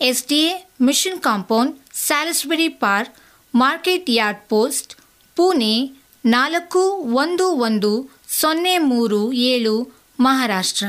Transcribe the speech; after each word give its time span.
S 0.00 0.26
D 0.26 0.38
A 0.38 0.66
mission 0.80 1.20
compound, 1.20 1.76
Salisbury 1.92 2.68
Park, 2.68 3.14
Market 3.54 4.10
Yard 4.10 4.40
post, 4.48 4.94
Pune 5.36 5.90
ನಾಲ್ಕು 6.24 6.78
ಒಂದು 6.96 7.48
ಒಂದು 7.48 8.10
ಸೊನ್ನೆ 8.28 8.78
ಮೂರು 8.78 9.32
ಏಳು 9.32 9.96
ಮಹಾರಾಷ್ಟ್ರ. 10.20 10.86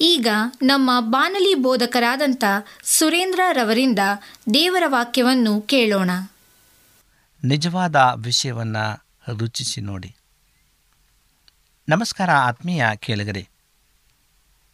ಈಗ 0.00 0.26
ನಮ್ಮ 0.62 0.90
ಬಾನಲಿ 1.00 1.54
ಬೋಧಕರಾದಂಥ 1.54 2.44
ಸುರೇಂದ್ರ 2.82 3.40
ರವರಿಂದ 3.52 3.98
ದೇವರ 4.54 4.82
ವಾಕ್ಯವನ್ನು 4.86 5.60
ಕೇಳೋಣ. 5.60 6.10
ನಿಜವಾದ 7.44 7.96
ವಿಷಯವನ್ನು 8.16 9.06
ರುಚಿಸಿ 9.38 9.80
ನೋಡಿ. 9.80 10.14
ನಮಸ್ಕಾರ 11.88 12.30
ಆತ್ಮೀಯ 12.30 12.86
ಕೇಳಿಗರೆ. 12.96 13.53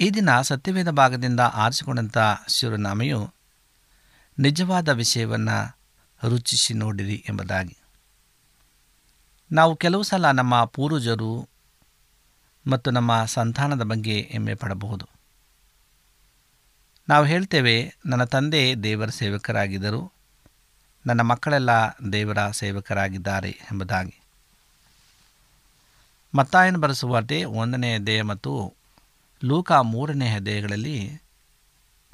ಈ 0.00 0.10
ದಿನ 0.10 0.40
ಸತ್ಯವೇದ 0.40 0.90
ಭಾಗದಿಂದ 0.90 1.40
ಆರಿಸಿಕೊಂಡಂಥ 1.40 2.18
ಶಿವನಾಮೆಯು 2.48 3.32
ನಿಜವಾದ 4.38 4.88
ವಿಷಯವನ್ನು 4.88 5.78
ರುಚಿಸಿ 6.28 6.74
ನೋಡಿರಿ 6.74 7.24
ಎಂಬುದಾಗಿ. 7.28 7.76
ನಾವು 9.52 9.76
ಕೆಲವು 9.76 10.02
ಸಲ 10.02 10.30
ನಮ್ಮ 10.30 10.64
ಪೂರ್ವಜರು 10.64 11.48
ಮತ್ತು 12.66 12.90
ನಮ್ಮ 12.90 13.24
ಸಂತಾನದ 13.24 13.82
ಬಗ್ಗೆ 13.82 14.20
ಹೆಮ್ಮೆ 14.20 14.54
ಪಡಬಹುದು. 14.54 15.08
ನಾವು 17.08 17.24
ಹೇಳ್ತೇವೆ, 17.24 17.94
ನನ್ನ 18.06 18.24
ತಂದೆ 18.24 18.74
ದೇವರ 18.74 19.08
ಸೇವಕರಾಗಿದ್ದರು, 19.08 20.12
ನನ್ನ 21.06 21.20
ಮಕ್ಕಳೆಲ್ಲ 21.20 21.70
ದೇವರ 22.12 22.50
ಸೇವಕರಾಗಿದ್ದಾರೆ 22.50 23.50
ಎಂಬುದಾಗಿ. 23.50 24.20
ಮತ್ತಾಯನ 26.34 26.76
ಬರೆಸುವಾರ್ತೆ 26.76 27.44
ಒಂದನೇ 27.44 27.98
ದೇಹ 27.98 28.22
ಮತ್ತು 28.22 28.75
ಲೂಕ 29.44 29.72
ಮೂರನೇ 29.72 30.28
ಹೃದಯಗಳಲ್ಲಿ 30.28 31.20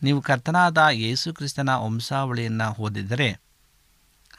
ನೀವು 0.02 0.20
ಕರ್ತನಾದ 0.20 0.78
ಯೇಸುಕ್ರಿಸ್ತನ 0.90 1.74
ವಂಶಾವಳಿಯನ್ನು 1.74 2.82
ಓದಿದರೆ 2.82 3.40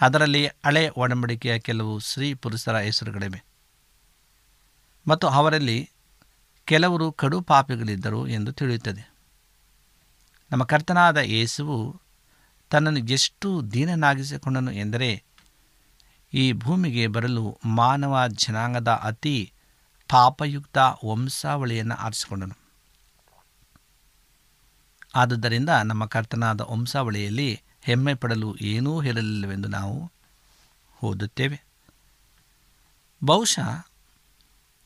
ಅದರಲ್ಲಿ 0.01 0.47
ಹಳೆ 0.47 0.89
ಒಡಂಬಡಿಕೆಯ 0.89 1.59
ಕೆಲವು 1.59 2.00
ಸ್ತ್ರೀ 2.00 2.33
ಪುರುಷರ 2.33 2.77
ಹೆಸರುಗಳಿವೆ. 2.77 3.44
ಮತ್ತು 5.07 5.27
ಅವರಲ್ಲಿ 5.27 5.89
ಕೆಲವರು 6.65 7.12
ಕಡು 7.12 7.41
ಪಾಪಿಗಳಿದ್ದರು 7.41 8.27
ಎಂದು 8.27 8.53
ತಿಳಿಯುತ್ತದೆ. 8.53 9.13
ನಮ್ಮ 10.51 10.63
ಕರ್ತನಾದ 10.63 11.18
ಯೇಸುವು 11.18 12.01
ತನ್ನನ್ನು 12.69 13.00
ಎಷ್ಟು 13.00 13.74
ದೀನನಾಗಿಸಿಕೊಂಡನು 13.74 14.71
ಎಂದರೆ 14.71 15.24
ಈ 16.33 16.53
ಭೂಮಿಗೆ 16.53 17.07
ಬರಲು 17.07 17.59
ಮಾನವ 17.65 18.24
ಜನಾಂಗದ 18.27 18.88
ಅತಿ 18.88 19.53
ಪಾಪಯುಕ್ತ 20.09 20.77
ವಂಶಾವಳಿಯನ್ನು 20.77 21.95
ಆರಿಸಿಕೊಂಡನು. 21.95 22.62
ಆದುದರಿಂದ 25.15 25.69
ನಮ್ಮ 25.69 26.06
ಕರ್ತನಾದ 26.06 26.62
ವಂಶಾವಳಿಯಲ್ಲಿ 26.62 27.62
ಹೆಮ್ಮೆ 27.81 28.13
ಪಡಲು 28.13 28.56
ಏನೂ 28.56 29.04
ಇರಲಿಲ್ಲವೆಂದು 29.04 29.68
ನಾವು 29.68 30.12
ಓದುತ್ತೇವೆ. 31.04 31.63
ಬಹುಶಃ 33.24 33.88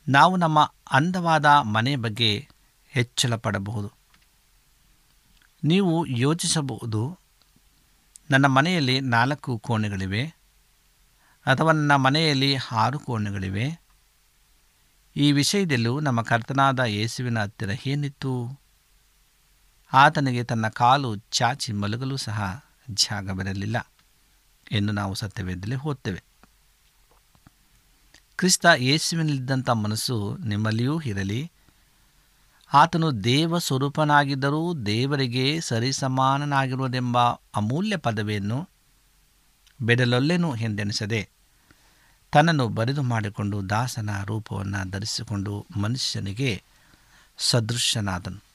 ನಾವು 0.08 0.36
ನಮ್ಮ 0.36 0.74
ಅಂದವಾದ 0.92 1.46
ಮನೆ 1.46 1.96
ಬಗ್ಗೆ 1.96 2.48
ಹೆಚ್ಚಳ 2.88 3.36
ಪಡಬಹುದು 3.36 3.92
ನೀವು 5.64 6.06
ಯೋಚಿಸಬಹುದು, 6.06 7.20
ನನ್ನ 8.32 8.46
ಮನೆಯಲ್ಲಿ 8.46 9.00
ನಾಲ್ಕು 9.00 9.60
ಕೋಣೆಗಳಿವೆ, 9.60 10.28
ಅಥವಾ 11.46 11.72
ನನ್ನ 11.72 11.96
ಮನೆಯಲ್ಲಿ 11.96 12.56
ಆರು 12.72 13.00
ಕೋಣೆಗಳಿವೆ. 13.00 13.80
ಈ 15.16 15.32
ವಿಷಯದಲ್ಲೂ 15.32 16.00
ನಮ್ಮ 16.00 16.22
ಕರ್ತನಾದ 16.22 16.80
ಯೇಸುವಿನ 16.80 17.40
ಹತ್ತಿರ 17.40 17.70
ಏನಿತ್ತು? 17.86 18.62
ಆತನಿಗೆ 19.94 20.44
ತನ್ನ 20.44 20.68
ಕಾಲು 20.68 21.16
ಚಾಚಿ 21.16 21.74
ಮಲಗಲು 21.74 22.18
ಸಹ 22.18 22.66
ಜಾಗ 22.90 23.32
ಬರಲಿಲ್ಲ 23.32 23.88
ಎಂದು 24.72 24.92
ನಾವು 24.92 25.14
ಸತ್ಯವೇದದಲ್ಲಿ 25.14 25.76
ಓದ್ತೇವೆ. 25.76 26.24
ಕ್ರಿಸ್ತ 28.38 28.66
ಯೇಸುವಿನಲ್ಲಿದ್ದಂಥ 28.78 29.70
ಮನಸ್ಸು 29.70 30.38
ನಿಮ್ಮಲ್ಲಿಯೂ 30.38 31.02
ಇರಲಿ. 31.02 31.52
ಆತನು 32.74 33.24
ದೇವ 33.24 33.58
ಸ್ವರೂಪನಾಗಿದ್ದರೂ 33.58 34.74
ದೇವರಿಗೆ 34.74 35.62
ಸರಿಸಮಾನನಾಗಿರುವುದೆಂಬ 35.62 37.18
ಅಮೂಲ್ಯ 37.56 37.98
ಪದವಿಯನ್ನು 37.98 38.70
ಬೆಡಲೊಲ್ಲೆನು 39.82 40.56
ಎಂದೆನಿಸದೆ 40.56 41.30
ತನ್ನನ್ನು 42.32 42.68
ಬರೆದು 42.68 43.02
ಮಾಡಿಕೊಂಡು 43.02 43.70
ದಾಸನ 43.70 44.24
ರೂಪವನ್ನು 44.24 44.92
ಧರಿಸಿಕೊಂಡು 44.92 45.66
ಮನುಷ್ಯನಿಗೆ 45.78 46.64
ಸದೃಶ್ಯನಾದನು 47.38 48.47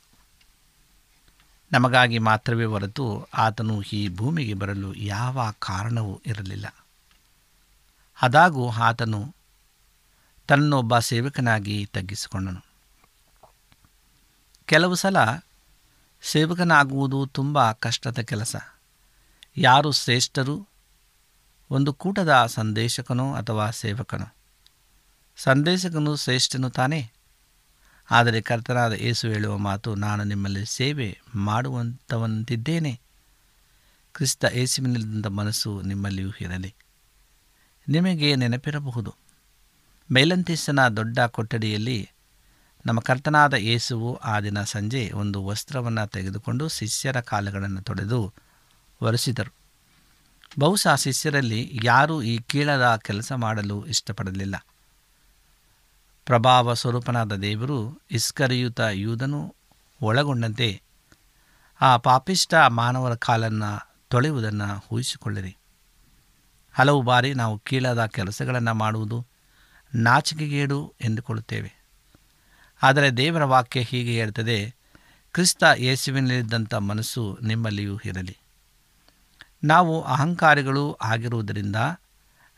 ನಮಗಾಗಿ 1.72 2.18
ಮಾತ್ರವೇ 2.18 2.64
ಹೊರತು 2.64 3.28
ಆತನು 3.34 3.82
ಈ 3.82 4.08
ಭೂಮಿಗೆ 4.08 4.54
ಬರಲು 4.54 4.94
ಯಾವ 4.94 5.52
ಕಾರಣವೂ 5.58 6.20
ಇರಲಿಲ್ಲ. 6.26 6.66
ಅದಾಗೂ 8.22 8.70
ಆತನು 8.70 9.34
ತನ್ನೊಬ್ಬ 10.48 10.98
ಸೇವಕನಾಗಿ 10.98 11.90
ತಗ್ಗಿಸಿಕೊಂಡನು. 11.92 12.64
ಕೆಲವು 14.66 14.94
ಸಲ 14.94 15.16
ಸೇವಕನಾಗುವುದು 16.22 17.26
ತುಂಬ 17.26 17.72
ಕಷ್ಟದ 17.72 18.18
ಕೆಲಸ. 18.18 18.56
ಯಾರು 19.56 19.92
ಶ್ರೇಷ್ಠರು? 19.92 20.68
ಒಂದು 21.70 21.92
ಕೂಟದ 21.92 22.46
ಸಂದೇಶಕನೋ 22.46 23.34
ಅಥವಾ 23.34 23.70
ಸೇವಕನೋ? 23.70 24.34
ಸಂದೇಶಕನು 25.36 26.16
ಶ್ರೇಷ್ಠನು 26.16 26.70
ತಾನೇ? 26.70 27.12
ಆದರೆ 28.10 28.40
ಕರ್ತನಾದ 28.40 28.92
ಏಸು 28.92 29.28
ಹೇಳುವ 29.28 29.58
ಮಾತು, 29.58 29.94
ನಾನು 29.94 30.24
ನಿಮ್ಮಲ್ಲಿ 30.24 30.66
ಸೇವೆ 30.66 31.20
ಮಾಡುವಂಥವಂತಿದ್ದೇನೆ 31.34 33.00
ಕ್ರಿಸ್ತ 34.14 34.44
ಯೇಸುವಿನಲ್ಲಿದ್ದಂಥ 34.52 35.26
ಮನಸ್ಸು 35.26 35.82
ನಿಮ್ಮಲ್ಲಿಯೂ 35.82 36.30
ಇರಲಿ. 36.40 36.74
ನಿಮಗೆ 37.88 38.36
ನೆನಪಿರಬಹುದು 38.36 39.14
ಮೇಲಂತಿಸನ 40.12 40.88
ದೊಡ್ಡ 40.88 41.20
ಕೊಠಡಿಯಲ್ಲಿ 41.20 42.10
ನಮ್ಮ 42.86 43.00
ಕರ್ತನಾದ 43.00 43.54
ಏಸುವು 43.54 44.14
ಆ 44.14 44.40
ದಿನ 44.40 44.62
ಸಂಜೆ 44.62 45.10
ಒಂದು 45.14 45.46
ವಸ್ತ್ರವನ್ನು 45.46 46.08
ತೆಗೆದುಕೊಂಡು 46.08 46.68
ಶಿಷ್ಯರ 46.68 47.20
ಕಾಲುಗಳನ್ನು 47.20 47.82
ತೊಡೆದು 47.82 48.32
ಒರೆಸಿದರು. 49.00 49.54
ಬಹುಶಃ 50.58 50.94
ಶಿಷ್ಯರಲ್ಲಿ 50.94 51.80
ಯಾರೂ 51.84 52.22
ಈ 52.22 52.38
ಕೀಳದ 52.38 52.96
ಕೆಲಸ 52.96 53.32
ಮಾಡಲು 53.32 53.86
ಇಷ್ಟಪಡಲಿಲ್ಲ. 53.86 54.66
ಪ್ರಭಾವ 56.26 56.74
ಸ್ವರೂಪನಾದ 56.74 57.32
ದೇವರು 57.32 58.00
ಇಸ್ಕರಿಯುತ 58.10 58.80
ಯೂದನು 58.80 59.54
ಒಳಗೊಂಡಂತೆ 60.02 60.82
ಆ 61.80 61.96
ಪಾಪಿಷ್ಟ 61.96 62.54
ಮಾನವರ 62.54 63.14
ಕಾಲನ್ನು 63.14 63.92
ತೊಳೆಯುವುದನ್ನು 64.08 64.84
ಊಹಿಸಿಕೊಳ್ಳಿರಿ. 64.92 65.56
ಹಲವು 66.72 67.02
ಬಾರಿ 67.02 67.34
ನಾವು 67.34 67.58
ಕೀಳಾದ 67.58 68.06
ಕೆಲಸಗಳನ್ನು 68.06 68.74
ಮಾಡುವುದು 68.74 69.26
ನಾಚಿಕೆಗೇಡು 69.94 70.94
ಎಂದುಕೊಳ್ಳುತ್ತೇವೆ. 71.00 71.72
ಆದರೆ 72.82 73.10
ದೇವರ 73.10 73.44
ವಾಕ್ಯ 73.44 73.80
ಹೀಗೆ 73.80 74.12
ಹೇಳ್ತದೆ, 74.12 74.74
ಕ್ರಿಸ್ತ 75.32 75.64
ಯೇಸುವಿನಲ್ಲಿದ್ದಂಥ 75.76 76.74
ಮನಸ್ಸು 76.74 77.38
ನಿಮ್ಮಲ್ಲಿಯೂ 77.42 78.00
ಇರಲಿ. 78.04 78.38
ನಾವು 79.64 80.02
ಅಹಂಕಾರಿಗಳು 80.02 80.92
ಆಗಿರುವುದರಿಂದ 80.92 81.76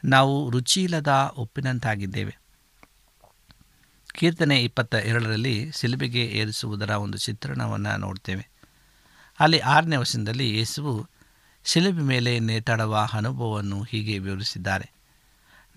ನಾವು 0.04 0.50
ರುಚಿಯಿಲ್ಲದ 0.50 1.34
ಉಪ್ಪಿನಂತಾಗಿದ್ದೇವೆ. 1.38 2.43
ಕೀರ್ತನೆ 4.14 4.64
ಇಪ್ಪತ್ತ 4.64 4.94
ಎರಡರಲ್ಲಿ 4.94 5.72
ಸಿಲುಬೆಗೆ 5.72 6.24
ಏರಿಸುವುದರ 6.24 6.90
ಒಂದು 6.90 7.18
ಚಿತ್ರಣವನ್ನು 7.18 7.96
ನೋಡ್ತೇವೆ. 7.96 8.48
ಅಲ್ಲಿ 9.40 9.58
ಆರನೇ 9.58 9.96
ವರ್ಷದಲ್ಲಿ 9.96 10.56
ಯೇಸುವು 10.58 11.06
ಶಿಲುಬೆ 11.64 12.02
ಮೇಲೆ 12.02 12.38
ನೇತಾಡುವ 12.38 13.08
ಅನುಭವವನ್ನು 13.12 13.82
ಹೀಗೆ 13.82 14.18
ವಿವರಿಸಿದ್ದಾರೆ. 14.18 14.92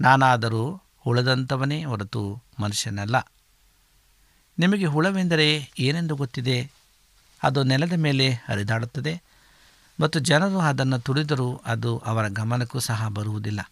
ನಾನಾದರೂ 0.01 0.81
ಹುಳದಂಥವನೇ 0.97 1.83
ಹೊರತು 1.83 2.43
ಮನುಷ್ಯನಲ್ಲ. 2.59 3.15
ನಿಮಗೆ 4.59 4.85
ಹುಳವೆಂದರೆ 4.85 5.71
ಏನೆಂದು 5.79 6.15
ಗೊತ್ತಿದೆ? 6.15 6.71
ಅದು 7.43 7.63
ನೆಲದ 7.63 7.93
ಮೇಲೆ 7.93 8.31
ಹರಿದಾಡುತ್ತದೆ 8.33 9.21
ಮತ್ತು 9.99 10.19
ಜನರು 10.19 10.59
ಅದನ್ನು 10.59 10.99
ತುಳಿದರೂ 10.99 11.61
ಅದು 11.65 11.97
ಅವರ 11.97 12.27
ಗಮನಕ್ಕೂ 12.27 12.79
ಸಹ 12.79 13.07
ಬರುವುದಿಲ್ಲ. 13.07 13.71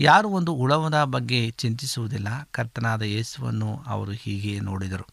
ಯಾರು 0.00 0.28
ಒಂದು 0.28 0.52
ಉಳವದ 0.52 1.04
ಬಗ್ಗೆ 1.04 1.50
ಚಿಂತಿಸುವುದಿಲ್ಲ. 1.50 2.48
ಕರ್ತನಾದ 2.50 3.02
ಯೇಸುವನ್ನು 3.02 3.82
ಅವರು 3.86 4.12
ಹೀಗೆ 4.12 4.60
ನೋಡಿದರು. 4.60 5.06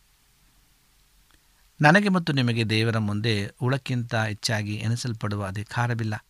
ನನಗೆ 1.82 2.10
ಮತ್ತು 2.10 2.34
ನಿಮಗೆ 2.34 2.64
ದೇವರ 2.70 2.98
ಮುಂದೆ 2.98 3.48
ಉಳಕ್ಕಿಂತ 3.62 4.16
ಹೆಚ್ಚಾಗಿ 4.16 4.76
ಎನಿಸಲ್ಪಡುವ 4.76 5.46
ಅಧಿಕಾರವಿಲ್ಲ. 5.46 6.26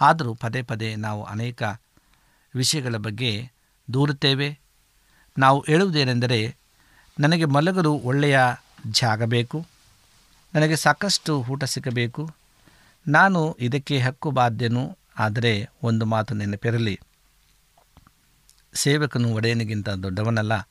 ಆದರೂ 0.00 0.34
ಪದೇ 0.34 0.62
ಪದೇ 0.62 0.96
ನಾವು 0.96 1.24
ಅನೇಕ 1.24 1.62
ವಿಷಯಗಳ 2.54 2.96
ಬಗ್ಗೆ 2.96 3.50
ದೂರುತ್ತೇವೆ. 3.92 4.58
ನಾವು 5.38 5.64
ಹೇಳುವುದೇನೆಂದರೆ, 5.66 6.56
ನನಗೆ 7.20 7.44
ಮಲಗಲು 7.44 7.92
ಒಳ್ಳೆಯ 7.92 8.40
ಜಾಗ 8.90 9.22
ಬೇಕು. 9.22 9.66
ನನಗೆ 10.54 10.76
ಸಾಕಷ್ಟು 10.76 11.44
ಊಟ 11.50 11.64
ಸಿಗಬೇಕು. 11.64 12.30
ನಾನು 13.08 13.56
ಇದಕ್ಕೆ 13.60 13.98
ಹಕ್ಕು 13.98 14.30
ಬಾಧ್ಯನು, 14.30 14.98
ಆದರೆ 15.18 15.68
ಒಂದು 15.82 16.06
ಮಾತು 16.06 16.34
ನೆನಪಿರಲಿ. 16.34 17.00
ಸೇವಕನು 18.74 19.34
ಒಡೆಯನಿಗಿಂತ 19.34 19.88
ದೊಡ್ಡವನಲ್ಲ, 19.88 20.68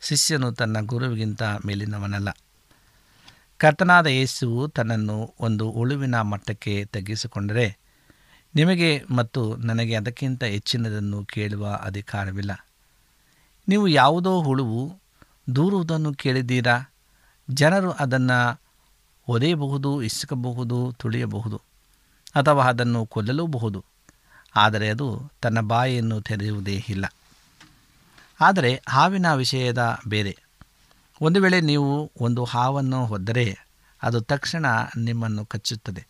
ಶಿಷ್ಯನು 0.00 0.52
ತನ್ನ 0.52 0.76
ಗುರುವಿಗಿಂತ 0.80 1.42
ಮೇಲಿನವನಲ್ಲ. 1.42 2.36
ಕರ್ತನಾದ 3.58 4.06
ಯೇಸುವು 4.06 4.68
ತನ್ನನ್ನು 4.68 5.34
ಒಂದು 5.40 5.70
ಉಳುವಿನ 5.70 6.20
ಮಟ್ಟಕ್ಕೆ 6.20 6.84
ತಗ್ಗಿಸಿಕೊಂಡರೆ 6.84 7.78
ನಿಮಗೆ 8.54 9.04
ಮತ್ತು 9.10 9.56
ನನಗೆ 9.56 9.94
ಅದಕ್ಕಿಂತ 9.94 10.44
ಹೆಚ್ಚಿನದನ್ನು 10.44 11.24
ಕೇಳುವ 11.24 11.72
ಅಧಿಕಾರವಿಲ್ಲ. 11.82 12.66
ನೀವು 13.68 13.88
ಯಾವುದೋ 13.88 14.42
ಹುಳುವು 14.42 15.00
ದೂರುವುದನ್ನು 15.56 16.14
ಕೇಳಿದ್ದೀರಾ? 16.14 16.92
ಜನರು 17.50 17.90
ಅದನ್ನು 17.90 18.60
ಒದೆಯಬಹುದು, 19.28 20.02
ಇಸುಕಬಹುದು, 20.02 20.92
ತುಳಿಯಬಹುದು 20.92 21.56
ಅಥವಾ 22.34 22.64
ಅದನ್ನು 22.64 23.06
ಕೊಲ್ಲಲೂಬಹುದು. 23.06 23.91
ಆದರೆ 24.56 24.88
ಅದು 24.88 25.32
ತನ್ನ 25.40 25.60
ಬಾಯಿಯನ್ನು 25.60 26.20
ತೆರೆಯುವುದೇ 26.20 26.84
ಇಲ್ಲ. 26.88 27.06
ಆದರೆ 28.40 28.82
ಹಾವಿನ 28.88 29.34
ವಿಷಯದ 29.34 30.00
ಬೇರೆ. 30.08 30.38
ಒಂದು 31.20 31.40
ವೇಳೆ 31.40 31.60
ನೀವು 31.60 32.12
ಒಂದು 32.20 32.44
ಹಾವನ್ನು 32.44 33.06
ಹೊದ್ದರೆ 33.06 33.58
ಅದು 34.02 34.20
ತಕ್ಷಣ 34.20 34.66
ನಿಮ್ಮನ್ನು 34.96 35.46
ಕಚ್ಚುತ್ತದೆ. 35.46 36.06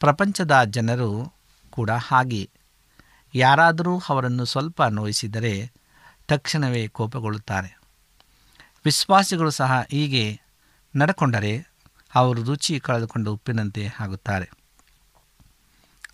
ಪ್ರಪಂಚದ 0.00 0.60
ಜನರು 0.64 1.32
ಕೂಡ 1.70 1.90
ಹಾಗೆಯೇ 1.90 2.50
ಯಾರಾದರೂ 3.34 4.00
ಅವರನ್ನು 4.08 4.44
ಸ್ವಲ್ಪ 4.44 4.82
ನೋಯಿಸಿದರೆ 4.82 5.72
ತಕ್ಷಣವೇ 6.28 6.88
ಕೋಪಗೊಳ್ಳುತ್ತಾರೆ. 6.88 7.80
ವಿಶ್ವಾಸಿಗಳು 8.84 9.50
ಸಹ 9.50 9.82
ಹೀಗೆ 9.90 10.40
ನಡ್ಕೊಂಡರೆ 10.96 11.66
ಅವರು 12.14 12.42
ರುಚಿ 12.42 12.80
ಕಳೆದುಕೊಂಡು 12.80 13.32
ಉಪ್ಪಿನಂತೆ 13.32 13.88
ಆಗುತ್ತಾರೆ. 14.00 14.50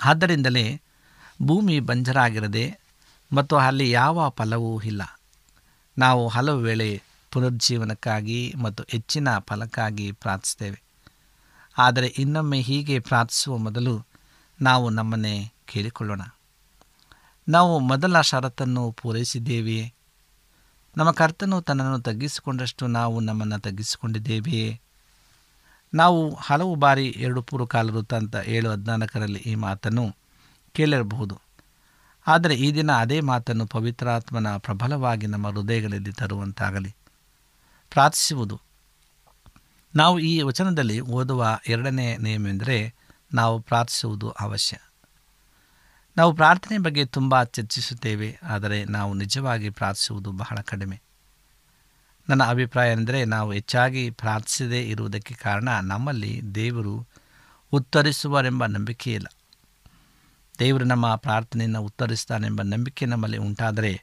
ಆದ್ದರಿಂದಲೇ 0.04 0.80
ಭೂಮಿ 1.42 1.80
ಬಂಜರಾಗಿರದೆ 1.80 2.80
ಮತ್ತು 3.32 3.56
ಅಲ್ಲಿ 3.56 3.90
ಯಾವ 3.90 4.28
ಫಲವೂ 4.28 4.80
ಇಲ್ಲ. 4.80 5.20
ನಾವು 5.98 6.28
ಹಲವು 6.28 6.58
ವೇಳೆ 6.58 7.02
ಪುನರುಜ್ಜೀವನಕ್ಕಾಗಿ 7.32 8.54
ಮತ್ತು 8.62 8.84
ಹೆಚ್ಚಿನ 8.88 9.38
ಫಲಕ್ಕಾಗಿ 9.38 10.12
ಪ್ರಾರ್ಥಿಸ್ತೇವೆ 10.12 10.82
ಆದರೆ 11.78 12.06
ಇನ್ನೊಮ್ಮೆ 12.06 12.60
ಹೀಗೆ 12.60 12.98
ಪ್ರಾರ್ಥಿಸುವ 12.98 13.56
ಮೊದಲು 13.56 14.06
ನಾವು 14.62 14.90
ನಮ್ಮನ್ನೇ 14.90 15.52
ಕೇಳಿಕೊಳ್ಳೋಣ. 15.66 16.22
ನಾವು 17.48 17.78
ಮೊದಲ 17.78 18.20
ಷರತ್ತನ್ನು 18.20 18.92
ಪೂರೈಸಿದ್ದೇವೆಯೇ? 18.92 19.92
ನಮ್ಮ 20.96 21.10
ಕರ್ತನು 21.10 21.62
ತನ್ನನ್ನು 21.62 22.00
ತಗ್ಗಿಸಿಕೊಂಡಷ್ಟು 22.00 22.86
ನಾವು 22.86 23.20
ನಮ್ಮನ್ನು 23.20 23.60
ತಗ್ಗಿಸಿಕೊಂಡಿದ್ದೇವೆಯೇ? 23.60 24.80
ನಾವು 25.94 26.34
ಹಲವು 26.34 26.74
ಬಾರಿ 26.74 27.06
ಎರಡು 27.06 27.42
ಪೂರ್ವಕಾಲ 27.42 27.90
ವೃತ್ತಾಂತ 27.90 28.36
ಏಳು 28.46 28.70
ಹದಿನಾಲ್ಕರಲ್ಲಿ 28.70 29.38
ಈ 29.38 29.54
ಮಾತನ್ನು 29.54 30.19
ಕೇಳಿರಬಹುದು 30.72 31.40
ಆದರೆ 32.26 32.54
ಈ 32.54 32.72
ದಿನ 32.72 32.92
ಅದೇ 32.92 33.20
ಮಾತನ್ನು 33.20 33.66
ಪವಿತ್ರಾತ್ಮನ 33.66 34.56
ಪ್ರಬಲವಾಗಿ 34.56 35.26
ನಮ್ಮ 35.26 35.48
ಹೃದಯಗಳಲ್ಲಿ 35.48 36.12
ತರುವಂತಾಗಲಿ. 36.12 36.94
ಪ್ರಾರ್ಥಿಸುವುದು. 37.90 38.60
ನಾವು 39.96 40.18
ಈ 40.18 40.42
ವಚನದಲ್ಲಿ 40.42 41.00
ಓದುವ 41.00 41.58
ಎರಡನೇ 41.68 42.16
ನಿಯಮವೆಂದರೆ 42.16 42.94
ನಾವು 43.34 43.60
ಪ್ರಾರ್ಥಿಸುವುದು 43.60 44.30
ಅವಶ್ಯ. 44.30 44.76
ನಾವು 46.16 46.32
ಪ್ರಾರ್ಥನೆ 46.32 46.78
ಬಗ್ಗೆ 46.78 47.04
ತುಂಬ 47.04 47.42
ಚರ್ಚಿಸುತ್ತೇವೆ, 47.42 48.38
ಆದರೆ 48.42 48.84
ನಾವು 48.84 49.14
ನಿಜವಾಗಿ 49.14 49.70
ಪ್ರಾರ್ಥಿಸುವುದು 49.70 50.32
ಬಹಳ 50.32 50.60
ಕಡಿಮೆ. 50.60 51.02
ನನ್ನ 52.28 52.44
ಅಭಿಪ್ರಾಯ 52.44 52.92
ಎಂದರೆ 52.92 53.24
ನಾವು 53.24 53.52
ಹೆಚ್ಚಾಗಿ 53.52 54.10
ಪ್ರಾರ್ಥಿಸದೇ 54.10 54.82
ಇರುವುದಕ್ಕೆ 54.82 55.34
ಕಾರಣ 55.34 55.68
ನಮ್ಮಲ್ಲಿ 55.80 56.40
ದೇವರು 56.54 57.06
ಉತ್ತರಿಸುವರೆಂಬ 57.72 58.66
ನಂಬಿಕೆ 58.66 59.14
ಇಲ್ಲ 59.14 59.26
ದೇವರು 60.60 60.84
ನಮ್ಮ 60.84 61.14
ಪ್ರಾರ್ಥನೆಯನ್ನು 61.14 61.82
ಉತ್ತರಿಸ್ತಾನೆಂಬ 61.82 62.62
ನಂಬಿಕೆ 62.62 63.06
ನಮ್ಮಲ್ಲಿ 63.06 63.38
ಉಂಟಾದರೆ 63.38 64.02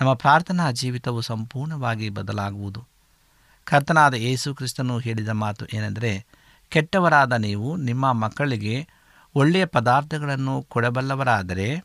ನಮ್ಮ 0.00 0.14
ಪ್ರಾರ್ಥನಾ 0.14 0.70
ಜೀವಿತವು 0.70 1.20
ಸಂಪೂರ್ಣವಾಗಿ 1.20 2.08
ಬದಲಾಗುವುದು. 2.08 2.86
ಕರ್ತನಾದ 3.64 4.14
ಯೇಸು 4.14 4.54
ಕ್ರಿಸ್ತನು 4.54 4.98
ಹೇಳಿದ 4.98 5.28
ಮಾತು 5.28 5.66
ಏನೆಂದರೆ, 5.66 6.26
ಕೆಟ್ಟವರಾದ 6.68 7.32
ನೀವು 7.32 7.76
ನಿಮ್ಮ 7.76 8.12
ಮಕ್ಕಳಿಗೆ 8.12 8.88
ಒಳ್ಳೆಯ 9.34 9.64
ಪದಾರ್ಥಗಳನ್ನು 9.64 10.62
ಕೊಡಬಲ್ಲವರಾದರೆ 10.62 11.82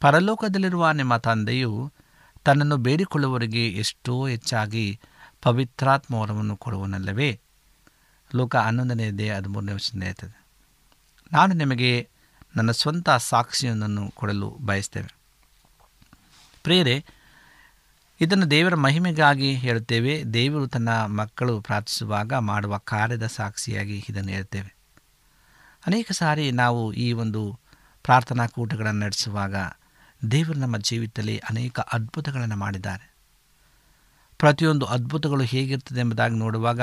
ಪರಲೋಕದಲ್ಲಿರುವ 0.00 0.90
ನಿಮ್ಮ 0.90 1.16
ತಂದೆಯು 1.16 1.92
ತನ್ನನ್ನು 2.44 2.76
ಬೇಡಿಕೊಳ್ಳುವವರಿಗೆ 2.76 3.68
ಎಷ್ಟೋ 3.68 4.26
ಹೆಚ್ಚಾಗಿ 4.26 5.00
ಪವಿತ್ರಾತ್ಮವರವನ್ನು 5.42 6.56
ಕೊಡುವನಲ್ಲವೇ? 6.56 7.40
ಲೋಕ 8.34 8.56
ಹನ್ನೊಂದನೇ 8.56 9.28
ಹದಿಮೂರನೇ 9.28 9.72
ವರ್ಷದಿಂದ 9.72 10.02
ಇರ್ತದೆ 10.02 10.46
ನಾನು 11.32 11.54
ನಿಮಗೆ 11.54 12.08
ನನ್ನ 12.56 12.70
ಸ್ವಂತ 12.70 13.10
ಸಾಕ್ಷಿಯೊಂದನ್ನು 13.10 14.10
ಕೊಡಲು 14.10 14.50
ಬಯಸ್ತೇವೆ. 14.50 15.14
ಪ್ರಿಯರೇ, 16.62 17.04
ಇದನ್ನು 18.20 18.50
ದೇವರ 18.50 18.74
ಮಹಿಮೆಗಾಗಿ 18.74 19.54
ಹೇಳುತ್ತೇವೆ. 19.54 20.24
ದೇವರು 20.24 20.66
ತನ್ನ 20.66 20.88
ಮಕ್ಕಳು 20.88 21.60
ಪ್ರಾರ್ಥಿಸುವಾಗ 21.60 22.32
ಮಾಡುವ 22.32 22.78
ಕಾರ್ಯದ 22.78 23.26
ಸಾಕ್ಷಿಯಾಗಿ 23.26 24.06
ಇದನ್ನು 24.08 24.32
ಹೇಳ್ತೇವೆ 24.32 24.74
ಅನೇಕ 25.86 26.12
ಸಾರಿ 26.12 26.50
ನಾವು 26.50 26.92
ಈ 26.92 27.12
ಒಂದು 27.12 27.60
ಪ್ರಾರ್ಥನಾ 28.04 28.46
ಕೂಟಗಳನ್ನು 28.46 29.00
ನಡೆಸುವಾಗ 29.00 29.54
ದೇವರು 30.30 30.58
ನಮ್ಮ 30.58 30.78
ಜೀವಿತದಲ್ಲಿ 30.78 31.38
ಅನೇಕ 31.38 31.80
ಅದ್ಭುತಗಳನ್ನು 31.80 32.56
ಮಾಡಿದ್ದಾರೆ. 32.56 33.14
ಪ್ರತಿಯೊಂದು 34.38 34.86
ಅದ್ಭುತಗಳು 34.86 35.44
ಹೇಗಿರ್ತದೆ 35.44 36.00
ಎಂಬುದಾಗಿ 36.00 36.34
ನೋಡುವಾಗ 36.34 36.80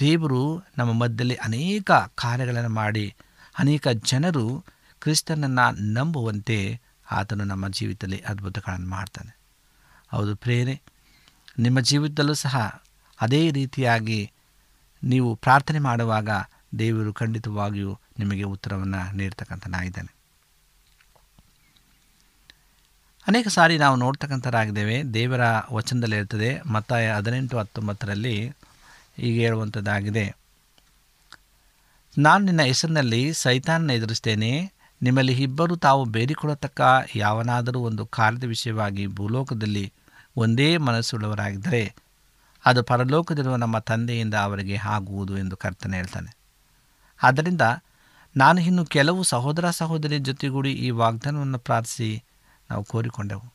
ದೇವರು 0.00 0.62
ನಮ್ಮ 0.78 0.92
ಮಧ್ಯದಲ್ಲಿ 0.92 1.34
ಅನೇಕ 1.34 1.90
ಕಾರ್ಯಗಳನ್ನು 1.92 2.68
ಮಾಡಿ 2.68 3.14
ಅನೇಕ 3.58 3.88
ಜನರು 3.88 4.64
ಕ್ರಿಸ್ತನನ್ನು 5.00 5.92
ನಂಬುವಂತೆ 5.92 6.80
ಆತನು 7.10 7.44
ನಮ್ಮ 7.44 7.68
ಜೀವಿತದಲ್ಲಿ 7.68 8.20
ಅದ್ಭುತಗಳನ್ನು 8.20 8.88
ಮಾಡ್ತಾನೆ. 8.88 9.38
ಹೌದು 10.08 10.36
ಪ್ರೇರೆ 10.36 10.82
ನಿಮ್ಮ 11.58 11.80
ಜೀವಿತದಲ್ಲೂ 11.80 12.34
ಸಹ 12.34 12.82
ಅದೇ 13.20 13.50
ರೀತಿಯಾಗಿ 13.50 14.30
ನೀವು 15.04 15.34
ಪ್ರಾರ್ಥನೆ 15.34 15.78
ಮಾಡುವಾಗ 15.78 16.28
ದೇವರು 16.78 17.12
ಖಂಡಿತವಾಗಿಯೂ 17.12 17.98
ನಿಮಗೆ 18.18 18.42
ಉತ್ತರವನ್ನು 18.42 19.16
ನೀಡ್ತಕ್ಕಂಥನಾಗಿದ್ದಾನೆ. 19.16 20.14
ಅನೇಕ 23.26 23.48
ಸಾರಿ 23.48 23.78
ನಾವು 23.78 23.96
ನೋಡ್ತಕ್ಕಂಥರಾಗಿದ್ದೇವೆ. 23.96 25.02
ದೇವರ 25.14 25.40
ವಚನದಲ್ಲಿ 25.72 26.16
ಇರ್ತದೆ 26.16 26.60
ಮತ್ತಾಯ 26.62 27.12
ಹದಿನೆಂಟು 27.12 27.58
ಹತ್ತೊಂಬತ್ತರಲ್ಲಿ 27.58 28.48
ಹೀಗೆ 29.16 29.40
ಹೇಳುವಂಥದ್ದಾಗಿದೆ. 29.40 30.36
ನಾನು 32.18 32.44
ನಿನ್ನ 32.44 32.62
ಹೆಸರಿನಲ್ಲಿ 32.62 33.34
ಸೈತಾನನ 33.34 33.90
ಎದುರಿಸ್ತೇನೆ. 33.90 34.72
ನಿಮ್ಮಲ್ಲಿ 35.02 35.42
ಇಬ್ಬರು 35.42 35.76
ತಾವು 35.76 36.04
ಬೇರಿಕೊಳ್ಳತಕ್ಕ 36.04 36.80
ಯಾವನಾದರೂ 37.16 37.80
ಒಂದು 37.80 38.06
ಕಾರ್ಯದ 38.06 38.44
ವಿಷಯವಾಗಿ 38.44 39.06
ಭೂಲೋಕದಲ್ಲಿ 39.06 39.92
ಒಂದೇ 40.36 40.76
ಮನಸ್ಸುಳ್ಳವರಾಗಿದ್ದರೆ, 40.76 41.94
ಅದು 42.64 42.82
ಪರಲೋಕದಿರುವ 42.82 43.56
ನಮ್ಮ 43.56 43.78
ತಂದೆಯಿಂದ 43.78 44.34
ಅವರಿಗೆ 44.34 44.76
ಆಗುವುದು 44.76 45.38
ಎಂದು 45.38 45.56
ಕರ್ತನೆ 45.56 45.96
ಹೇಳ್ತಾನೆ. 45.96 46.36
ಆದ್ದರಿಂದ 47.22 47.60
ನಾನು 48.36 48.60
ಇನ್ನು 48.60 48.84
ಕೆಲವು 48.86 49.22
ಸಹೋದರ 49.22 49.70
ಸಹೋದರಿ 49.70 50.18
ಜೊತೆಗೂಡಿ 50.18 50.72
ಈ 50.72 50.90
ವಾಗ್ದಾನವನ್ನು 50.90 51.58
ಪ್ರಾರ್ಥಿಸಿ 51.58 52.24
ನಾವು 52.70 52.84
ಕೋರಿಕೊಂಡೆವು. 52.84 53.54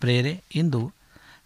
ಪ್ರೇರೆ 0.00 0.44
ಇಂದು 0.54 0.92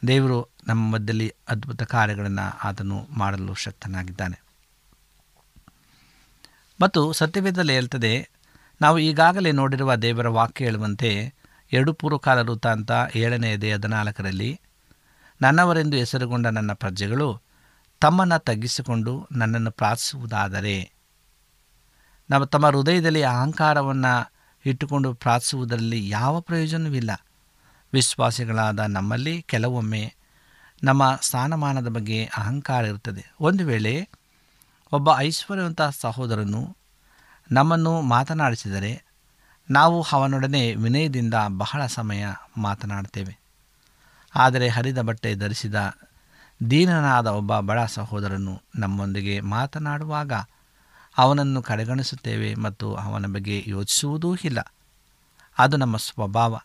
ದೇವರು 0.07 0.49
ನಮ್ಮ 0.67 0.95
ಮಧ್ಯದಲ್ಲಿ 0.95 1.35
ಅದ್ಭುತ 1.49 1.83
ಕಾರ್ಯಗಳನ್ನು 1.83 2.59
ಅದನ್ನು 2.65 3.07
ಮಾಡಲು 3.11 3.55
ಶಕ್ತನಾಗಿದ್ದಾನೆ. 3.55 4.43
ಮತ್ತು 6.81 7.13
ಸತ್ಯವೇದದಲ್ಲಿ 7.13 7.73
ಹೇಳ್ತದೆ 7.73 8.36
ನಾವು 8.81 8.99
ಈಗಾಗಲೇ 8.99 9.53
ನೋಡಿರುವ 9.53 9.95
ದೇವರ 9.95 10.29
ವಾಕ್ಯ 10.29 10.65
ಹೇಳುವಂತೆ 10.65 11.35
ಎರಡು 11.73 11.93
ಪೂರ್ವಕಾಲ 11.93 12.39
ವೃತ್ತಾಂತ 12.39 12.91
ಏಳನೆಯದೇ 13.15 13.73
ಹದಿನಾಲ್ಕರಲ್ಲಿ, 13.73 14.61
ನನ್ನವರೆಂದು 15.41 15.97
ಹೆಸರುಗೊಂಡ 15.97 16.47
ನನ್ನ 16.47 16.73
ಪ್ರಜೆಗಳು 16.73 17.41
ತಮ್ಮನ್ನು 18.01 18.39
ತಗ್ಗಿಸಿಕೊಂಡು 18.39 19.29
ನನ್ನನ್ನು 19.33 19.71
ಪ್ರಾರ್ಥಿಸುವುದಾದರೆ. 19.71 20.93
ನಮ್ಮ 22.31 22.45
ತಮ್ಮ 22.45 22.67
ಹೃದಯದಲ್ಲಿ 22.67 23.23
ಅಹಂಕಾರವನ್ನು 23.23 24.33
ಇಟ್ಟುಕೊಂಡು 24.67 25.15
ಪ್ರಾರ್ಥಿಸುವುದರಲ್ಲಿ 25.15 26.09
ಯಾವ 26.09 26.41
ಪ್ರಯೋಜನವಿಲ್ಲ. 26.41 27.27
ವಿಶ್ವಾಸಿಗಳಾದ 27.93 28.79
ನಮ್ಮಲ್ಲಿ 28.79 29.43
ಕೆಲವೊಮ್ಮೆ 29.43 30.15
ನಮ್ಮ 30.85 31.19
ಸ್ಥಾನಮಾನದ 31.23 31.89
ಬಗ್ಗೆ 31.89 32.25
ಅಹಂಕಾರ 32.25 32.85
ಇರುತ್ತದೆ. 32.85 33.35
ಒಂದು 33.41 33.67
ವೇಳೆ 33.67 34.09
ಒಬ್ಬ 34.93 35.09
ಐಶ್ವರ್ಯವಂತ 35.17 35.83
ಸಹೋದರನು 35.83 36.77
ನಮ್ಮನ್ನು 37.53 38.01
ಮಾತನಾಡಿಸಿದರೆ 38.01 39.05
ನಾವು 39.71 40.07
ಅವನೊಡನೆ 40.13 40.75
ವಿನಯದಿಂದ 40.75 41.35
ಬಹಳ 41.49 41.87
ಸಮಯ 41.87 42.27
ಮಾತನಾಡ್ತೇವೆ 42.57 43.39
ಆದರೆ 44.35 44.69
ಹರಿದ 44.69 44.99
ಬಟ್ಟೆ 44.99 45.35
ಧರಿಸಿದ 45.35 45.97
ದೀನನಾದ 46.71 47.27
ಒಬ್ಬ 47.27 47.61
ಬಡ 47.61 47.79
ಸಹೋದರನು 47.81 48.63
ನಮ್ಮೊಂದಿಗೆ 48.77 49.41
ಮಾತನಾಡುವಾಗ 49.41 50.33
ಅವನನ್ನು 51.19 51.63
ಕಡೆಗಣಿಸುತ್ತೇವೆ 51.63 52.55
ಮತ್ತು 52.55 52.95
ಅವನ 52.95 53.27
ಬಗ್ಗೆ 53.27 53.65
ಯೋಚಿಸುವುದೂ 53.67 54.35
ಇಲ್ಲ. 54.35 54.75
ಅದು 55.59 55.77
ನಮ್ಮ 55.77 55.97
ಸ್ವಭಾವ. 55.97 56.61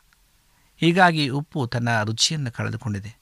ಹೀಗಾಗಿ 0.78 1.30
ಉಪ್ಪು 1.30 1.68
ತನ್ನ 1.68 2.04
ರುಚಿಯನ್ನು 2.04 2.52
ಕಳೆದುಕೊಂಡಿದೆ. 2.52 3.16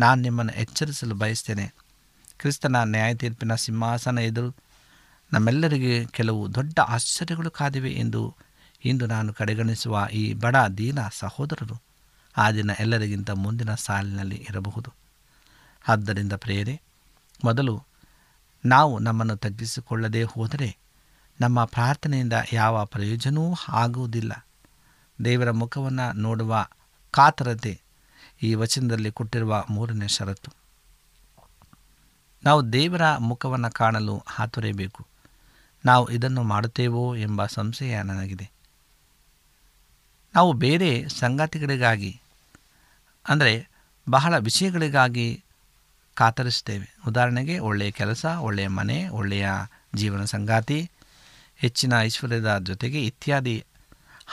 ನಾನು 0.00 0.22
ನಿಮ್ಮನ್ನು 0.22 0.52
ಎಚ್ಚರಿಸಲು 0.52 1.14
ಬಯಸ್ತೇನೆ. 1.14 1.74
ಕ್ರಿಸ್ತನ 2.38 2.76
ನ್ಯಾಯ 2.84 3.14
ತೀರ್ಪಿನ 3.14 3.54
ಸಿಂಹಾಸನ 3.54 4.18
ಎದುರು 4.18 4.56
ನಮ್ಮೆಲ್ಲರಿಗೆ 5.32 6.06
ಕೆಲವು 6.06 6.54
ದೊಡ್ಡ 6.54 6.78
ಆಶ್ಚರ್ಯಗಳು 6.78 7.50
ಕಾದಿವೆ 7.50 7.92
ಎಂದು 7.92 8.34
ಇಂದು 8.84 9.06
ನಾನು 9.06 9.34
ಕಡೆಗಣಿಸುವ 9.34 10.08
ಈ 10.12 10.34
ಬಡ 10.34 10.56
ದೀನ 10.78 10.98
ಸಹೋದರರು 11.12 11.82
ಆ 12.36 12.50
ದಿನ 12.50 12.70
ಎಲ್ಲರಿಗಿಂತ 12.80 13.30
ಮುಂದಿನ 13.30 13.74
ಸಾಲಿನಲ್ಲಿ 13.74 14.46
ಇರಬಹುದು. 14.50 14.92
ಆದ್ದರಿಂದ 15.88 16.32
ಪ್ರೇರೆ 16.32 16.82
ಮೊದಲು 17.44 17.84
ನಾವು 18.64 18.98
ನಮ್ಮನ್ನು 18.98 19.36
ತಗ್ಗಿಸಿಕೊಳ್ಳದೆ 19.36 20.22
ಹೋದರೆ 20.22 20.76
ನಮ್ಮ 21.40 21.64
ಪ್ರಾರ್ಥನೆಯಿಂದ 21.64 22.32
ಯಾವ 22.52 22.84
ಪ್ರಯೋಜನವೂ 22.84 23.54
ಆಗುವುದಿಲ್ಲ. 23.68 24.46
ದೇವರ 25.24 25.50
ಮುಖವನ್ನು 25.50 26.12
ನೋಡುವ 26.12 26.66
ಕಾತರತೆ 27.10 27.80
ಈ 28.42 28.54
ವಚನದಲ್ಲಿ 28.54 29.12
ಕೊಟ್ಟಿರುವ 29.12 29.64
ಮೂರನೇ 29.70 30.08
ಷರತ್ತು. 30.08 30.52
ನಾವು 32.44 32.72
ದೇವರ 32.72 33.16
ಮುಖವನ್ನು 33.16 33.70
ಕಾಣಲು 33.70 34.22
ಹಾತೊರೆಯಬೇಕು. 34.26 35.11
ನಾವು 35.84 36.10
ಇದನ್ನು 36.10 36.42
ಮಾಡುತ್ತೇವೋ 36.42 37.16
ಎಂಬ 37.16 37.46
ಸಂಶಯ 37.46 38.02
ನನಗಿದೆ. 38.02 38.50
ನಾವು 40.34 40.52
ಬೇರೆ 40.52 41.08
ಸಂಗತಿಗಳಿಗಾಗಿ, 41.08 42.20
ಅಂದರೆ 43.28 43.68
ಬಹಳ 44.10 44.38
ವಿಷಯಗಳಿಗಾಗಿ 44.38 45.44
ಕಾತರಿಸ್ತೇವೆ 46.14 46.96
ಉದಾಹರಣೆಗೆ, 47.08 47.58
ಒಳ್ಳೆಯ 47.58 47.90
ಕೆಲಸ, 47.90 48.24
ಒಳ್ಳೆಯ 48.24 48.68
ಮನೆ, 48.68 49.08
ಒಳ್ಳೆಯ 49.08 49.48
ಜೀವನ 49.94 50.24
ಸಂಗಾತಿ, 50.24 50.90
ಹೆಚ್ಚಿನ 51.56 51.92
ಐಶ್ವರ್ಯದ 52.00 52.58
ಜೊತೆಗೆ 52.58 53.04
ಇತ್ಯಾದಿ. 53.04 53.64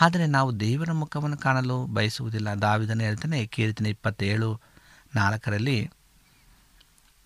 ಆದರೆ 0.01 0.25
ನಾವು 0.25 0.59
ದೇವರ 0.59 0.91
ಮುಖವನ್ನು 0.91 1.37
ಕಾಣಲು 1.37 1.85
ಬಯಸುವುದಿಲ್ಲ. 1.85 2.49
ದಾವಿದನ 2.53 3.01
ಹೇಳ್ತಾನೆ, 3.01 3.45
ಕೀರ್ತನ 3.45 3.85
ಇಪ್ಪತ್ತೇಳು, 3.85 4.59
ನಾಲ್ಕರಲ್ಲಿ, 5.15 5.91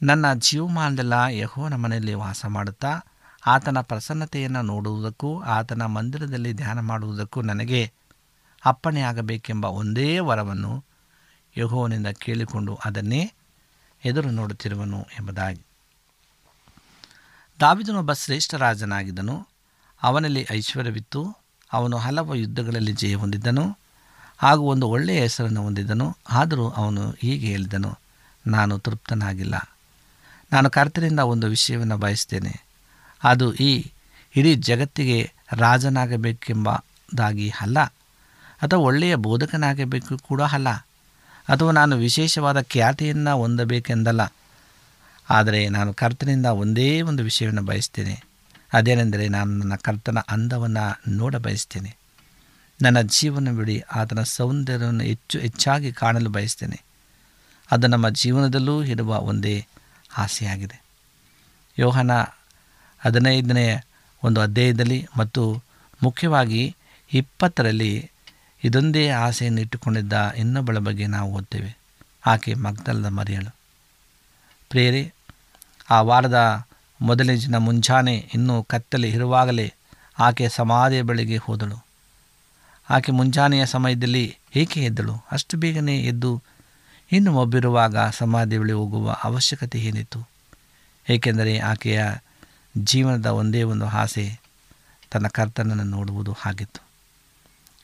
ನನ್ನ 0.01 0.33
ಜೀವಮಾನದೆಲ್ಲ 0.33 1.13
ಯಹೋನ 1.29 1.75
ಮನೆಯಲ್ಲಿ 1.75 2.13
ವಾಸ 2.13 2.45
ಮಾಡುತ್ತಾ 2.45 2.91
ಆತನ 3.47 3.81
ಪ್ರಸನ್ನತೆಯನ್ನು 3.81 4.61
ನೋಡುವುದಕ್ಕೂ, 4.61 5.41
ಆತನ 5.41 5.85
ಮಂದಿರದಲ್ಲಿ 5.85 6.53
ಧ್ಯಾನ 6.53 6.79
ಮಾಡುವುದಕ್ಕೂ 6.79 7.41
ನನಗೆ 7.41 7.91
ಅಪ್ಪಣೆಯಾಗಬೇಕೆಂಬ 8.65 9.65
ಒಂದೇ 9.65 10.19
ವರವನ್ನು 10.19 10.83
ಯಹೋವನಿಂದ 11.57 12.07
ಕೇಳಿಕೊಂಡು 12.07 12.79
ಅದನ್ನೇ 12.85 13.33
ಎದುರು 14.05 14.31
ನೋಡುತ್ತಿರುವನು 14.31 15.01
ಎಂಬುದಾಗಿ. 15.01 15.61
ದಾವಿದನೊಬ್ಬ 17.59 18.13
ಶ್ರೇಷ್ಠ 18.13 18.55
ರಾಜನಾಗಿದ್ದನು. 18.55 19.47
ಅವನಲ್ಲಿ 20.03 20.47
ಐಶ್ವರ್ಯವಿತ್ತು. 20.51 21.37
ಅವನು 21.73 21.97
ಹಲವು 21.97 22.35
ಯುದ್ಧಗಳಲ್ಲಿ 22.35 22.93
ಜಯ 22.93 23.15
ಹೊಂದಿದ್ದನು. 23.15 23.77
ಹಾಗೂ 24.37 24.61
ಒಂದು 24.61 24.89
ಒಳ್ಳೆಯ 24.89 25.21
ಹೆಸರನ್ನು 25.21 25.63
ಹೊಂದಿದ್ದನು. 25.63 26.17
ಆದರೂ 26.29 26.69
ಅವನು 26.69 27.11
ಹೀಗೆ 27.11 27.47
ಹೇಳಿದನು, 27.47 27.97
ನಾನು 28.47 28.79
ತೃಪ್ತನಾಗಿಲ್ಲ. 28.79 29.77
ನಾನು 30.51 30.69
ಕರ್ತರಿಂದ 30.69 31.19
ಒಂದು 31.19 31.47
ವಿಷಯವನ್ನು 31.47 31.97
ಬಯಸ್ತೇನೆ. 31.97 32.62
ಅದು 33.23 33.53
ಈ 33.53 33.71
ಇಡೀ 34.35 34.55
ಜಗತ್ತಿಗೆ 34.55 35.31
ರಾಜನಾಗಬೇಕೆಂಬುದಾಗಿ 35.51 37.49
ಅಲ್ಲ, 37.61 37.79
ಅಥವಾ 38.61 38.79
ಒಳ್ಳೆಯ 38.79 39.15
ಬೋಧಕನಾಗಬೇಕು 39.15 40.17
ಕೂಡ 40.17 40.41
ಅಲ್ಲ, 40.41 40.69
ಅಥವಾ 41.47 41.71
ನಾನು 41.71 41.95
ವಿಶೇಷವಾದ 41.95 42.61
ಖ್ಯಾತಿಯನ್ನು 42.61 43.37
ಹೊಂದಬೇಕೆಂದಲ್ಲ. 43.37 44.21
ಆದರೆ 45.29 45.69
ನಾನು 45.69 45.93
ಕರ್ತನಿಂದ 45.93 46.45
ಒಂದೇ 46.45 47.01
ಒಂದು 47.01 47.23
ವಿಷಯವನ್ನು 47.23 47.61
ಬಯಸ್ತೇನೆ. 47.61 48.15
ಅದೇನೆಂದರೆ 48.73 49.27
ನಾನು 49.27 49.51
ನನ್ನ 49.55 49.75
ಕರ್ತನ 49.75 50.19
ಅಂದವನ್ನು 50.29 50.85
ನೋಡ 51.11 51.35
ಬಯಸ್ತೇನೆ. 51.35 51.91
ನನ್ನ 52.81 53.01
ಜೀವನ 53.01 53.51
ಬಿಡಿ, 53.51 53.79
ಆತನ 53.95 54.21
ಸೌಂದರ್ಯವನ್ನು 54.21 55.03
ಹೆಚ್ಚು 55.03 55.39
ಹೆಚ್ಚಾಗಿ 55.39 55.91
ಕಾಣಲು 55.91 56.29
ಬಯಸ್ತೇನೆ. 56.29 56.79
ಅದು 57.71 57.87
ನಮ್ಮ 57.87 58.09
ಜೀವನದಲ್ಲೂ 58.09 58.83
ಇರುವ 58.83 59.19
ಒಂದೇ 59.21 59.65
ಆಸೆಯಾಗಿದೆ. 60.17 60.77
ಯೋಹನ 61.79 62.11
ಹದಿನೈದನೇ 63.05 63.83
ಒಂದು 64.23 64.41
ಅಧ್ಯಾಯದಲ್ಲಿ 64.41 65.07
ಮತ್ತು 65.17 65.63
ಮುಖ್ಯವಾಗಿ 66.03 66.75
ಇಪ್ಪತ್ತರಲ್ಲಿ 67.13 68.11
ಇದೊಂದೇ 68.63 69.09
ಆಸೆಯನ್ನು 69.09 69.61
ಇಟ್ಟುಕೊಂಡಿದ್ದ 69.61 70.33
ಇನ್ನೊಬ್ಬಳ 70.37 70.77
ಬಗ್ಗೆ 70.77 71.07
ನಾವು 71.07 71.33
ಓದ್ತೇವೆ. 71.33 71.77
ಆಕೆ 72.25 72.53
ಮಗ್ದಲದ 72.53 73.05
ಮರಿಯಳು. 73.05 73.55
ಪ್ರೇರಿ 74.69 75.13
ಆ 75.89 76.01
ವಾರದ 76.01 76.65
ಮೊದಲನೇ 77.01 77.35
ದಿನ 77.35 77.57
ಮುಂಜಾನೆ 77.57 78.29
ಇನ್ನೂ 78.33 78.63
ಕತ್ತಲೆ 78.63 79.09
ಇರುವಾಗಲೇ 79.09 79.73
ಆಕೆ 80.19 80.49
ಸಮಾಧಿಯ 80.49 81.01
ಬಳಿಗೆ 81.01 81.37
ಹೋದಳು. 81.37 81.85
ಆಕೆ 82.89 83.11
ಮುಂಜಾನೆಯ 83.11 83.65
ಸಮಯದಲ್ಲಿ 83.65 84.37
ಏಕೆ 84.55 84.83
ಎದ್ದಳು? 84.83 85.25
ಅಷ್ಟು 85.31 85.57
ಬೇಗನೆ 85.57 85.97
ಎದ್ದು 85.97 86.41
ಇನ್ನು 87.11 87.33
ಒಬ್ಬಿರುವಾಗ 87.33 87.97
ಸಮಾಧಿ 87.97 88.57
ಬಳಿ 88.57 88.73
ಹೋಗುವ 88.73 89.17
ಅವಶ್ಯಕತೆ 89.23 89.79
ಏನಿತ್ತು? 89.79 90.29
ಏಕೆಂದರೆ 91.09 91.59
ಆಕೆಯ 91.59 92.03
ಜೀವನದ 92.77 93.25
ಒಂದೇ 93.25 93.63
ಒಂದು 93.63 93.85
ಆಸೆ, 93.85 94.39
ತನ್ನ 95.11 95.27
ಕರ್ತನನ್ನು 95.27 95.83
ನೋಡುವುದು 95.83 96.35
ಆಗಿತ್ತು 96.45 96.83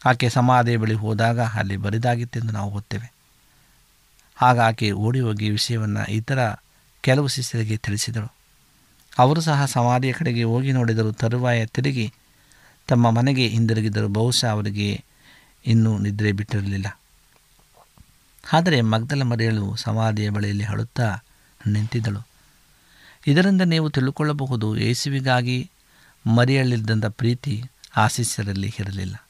ಆಕೆ 0.06 0.30
ಸಮಾಧಿ 0.30 0.78
ಬಳಿ 0.78 0.94
ಹೋದಾಗ 0.94 1.40
ಅಲ್ಲಿ 1.40 1.78
ಬರಿದಾಗಿತ್ತೆಂದು 1.78 2.54
ನಾವು 2.54 2.72
ಓದ್ತೇವೆ. 2.72 3.14
ಆಗ 4.42 4.60
ಆಕೆ 4.60 4.92
ಓಡಿ 4.92 5.20
ಹೋಗಿ 5.20 5.50
ವಿಷಯವನ್ನು 5.50 6.12
ಇತರ 6.12 6.56
ಕೆಲವು 7.02 7.28
ಶಿಷ್ಯರಿಗೆ 7.28 7.78
ತಿಳಿಸಿದಳು. 7.78 8.34
ಅವರು 9.20 9.42
ಸಹ 9.42 9.66
ಸಮಾಧಿಯ 9.66 10.14
ಕಡೆಗೆ 10.14 10.44
ಹೋಗಿ 10.44 10.72
ನೋಡಿದರು 10.72 11.12
ತರುವಾಯ 11.12 11.66
ತಿರುಗಿ 11.66 12.14
ತಮ್ಮ 12.88 13.10
ಮನೆಗೆ 13.10 13.48
ಹಿಂದಿರುಗಿದರು 13.48 14.08
ಬಹುಶಃ 14.08 14.48
ಅವರಿಗೆ 14.48 15.04
ಇನ್ನೂ 15.66 15.98
ನಿದ್ರೆ 15.98 16.32
ಬಿಟ್ಟಿರಲಿಲ್ಲ. 16.32 17.00
ಆದರೆ 18.54 18.82
ಮಗ್ದಲ 18.82 19.24
ಮರೆಯಲು 19.24 19.76
ಸಮಾಧಿಯ 19.76 20.30
ಬಳಿಯಲ್ಲಿ 20.30 20.64
ಅಳುತ್ತಾ 20.64 21.24
ನಿಂತಿದ್ದಳು. 21.68 22.29
ಇದರಿಂದ 23.28 23.62
ನೀವು 23.62 23.90
ತಿಳ್ಕೊಳ್ಳಬಹುದು, 23.90 24.78
ಯೇಸುವಿಗಾಗಿ 24.78 25.72
ಮರಿಯಳಿದ್ದಂಥ 26.36 27.06
ಪ್ರೀತಿ 27.06 27.64
ಆ 27.98 28.08
ಶಿಷ್ಯರಲ್ಲಿ 28.08 28.74
ಇರಲಿಲ್ಲ. 28.80 29.26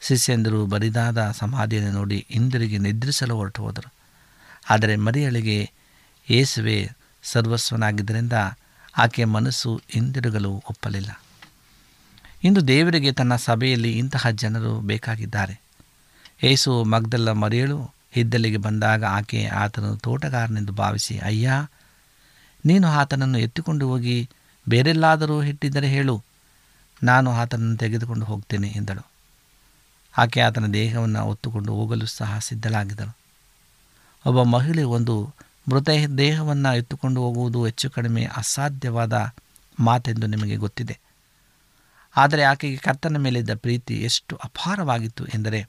ಶಿಷ್ಯಂದರು 0.00 0.66
ಬರಿದಾದ 0.66 1.30
ಸಮಾಧಿಯನ್ನು 1.30 1.92
ನೋಡಿ 1.92 2.26
ಹಿಂದಿರುಗಿ 2.30 2.78
ನಿದ್ರಿಸಲು 2.78 3.36
ಹೊರಟು 3.36 3.62
ಹೋದರು. 3.62 3.92
ಆದರೆ 4.70 4.96
ಮರಿಯಳಿಗೆ 4.96 5.70
ಯೇಸುವೆ 6.30 6.90
ಸರ್ವಸ್ವನಾಗಿದ್ದರಿಂದ 7.22 8.32
ಆಕೆಯ 8.98 9.24
ಮನಸ್ಸು 9.24 9.82
ಹಿಂದಿರುಗಲು 9.90 10.50
ಒಪ್ಪಲಿಲ್ಲ. 10.50 11.22
ಇಂದು 12.44 12.68
ದೇವರಿಗೆ 12.68 13.12
ತನ್ನ 13.12 13.36
ಸಭೆಯಲ್ಲಿ 13.36 13.98
ಇಂತಹ 13.98 14.30
ಜನರು 14.30 14.80
ಬೇಕಾಗಿದ್ದಾರೆ. 14.80 15.60
ಏಸು 16.42 16.84
ಮಗ್ದಲ್ಲ 16.84 17.32
ಮರಿಯಳು 17.32 17.90
ಹಿದ್ದಲಿಗೆ 18.10 18.56
ಬಂದಾಗ 18.56 19.04
ಆಕೆ 19.04 19.46
ಆತನು 19.46 19.96
ತೋಟಗಾರನೆಂದು 19.96 20.72
ಭಾವಿಸಿ, 20.72 21.18
ಅಯ್ಯ 21.18 21.66
ನೀನು 22.66 22.88
ಆತನನ್ನು 22.88 23.38
ಎತ್ತಿಕೊಂಡು 23.38 23.88
ಹೋಗಿ 23.88 24.30
ಬೇರೆಲ್ಲಾದರೂ 24.68 25.42
ಇಟ್ಟಿದ್ದರೆ 25.42 25.88
ಹೇಳು, 25.88 26.22
ನಾನು 27.02 27.30
ಆತನನ್ನು 27.30 27.76
ತೆಗೆದುಕೊಂಡು 27.76 28.26
ಹೋಗ್ತೇನೆ 28.26 28.68
ಎಂದಳು. 28.68 29.06
ಆಕೆ 30.18 30.40
ಆತನ 30.40 30.66
ದೇಹವನ್ನು 30.66 31.24
ಹೊತ್ತುಕೊಂಡು 31.24 31.74
ಹೋಗಲು 31.74 32.06
ಸಹ 32.06 32.38
ಸಿದ್ಧಳಾಗಿದ್ದಳು. 32.38 33.16
ಒಬ್ಬ 34.26 34.42
ಮಹಿಳೆ 34.42 34.82
ಒಂದು 34.82 35.34
ಮೃತ 35.70 35.88
ದೇಹವನ್ನು 36.18 36.76
ಎತ್ತುಕೊಂಡು 36.76 37.20
ಹೋಗುವುದು 37.20 37.64
ಹೆಚ್ಚು 37.64 37.90
ಕಡಿಮೆ 37.90 38.24
ಅಸಾಧ್ಯವಾದ 38.36 39.32
ಮಾತೆಂದು 39.80 40.26
ನಿಮಗೆ 40.26 40.56
ಗೊತ್ತಿದೆ. 40.56 40.98
ಆದರೆ 42.16 42.42
ಆಕೆಗೆ 42.42 42.76
ಕರ್ತನ 42.76 43.16
ಮೇಲಿದ್ದ 43.16 43.54
ಪ್ರೀತಿ 43.54 44.02
ಎಷ್ಟು 44.02 44.36
ಅಪಾರವಾಗಿತ್ತು 44.36 45.26
ಎಂದರೆ, 45.26 45.68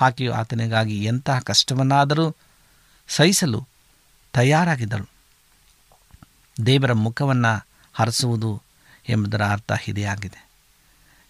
ಆಕೆಯು 0.00 0.32
ಆತನಿಗಾಗಿ 0.32 1.04
ಎಂತಹ 1.04 1.38
ಕಷ್ಟವನ್ನಾದರೂ 1.38 2.36
ಸಹಿಸಲು 3.08 3.68
ತಯಾರಾಗಿದ್ದಳು. 4.32 5.13
ದೇವರ 6.66 6.92
ಮುಖವನ್ನು 6.92 7.66
ಹರಿಸುವುದು 7.92 8.62
ಎಂಬುದರ 9.08 9.42
ಅರ್ಥ 9.44 9.72
ಇದೇ 9.88 10.04